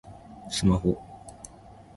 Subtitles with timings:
[0.49, 0.99] スマホ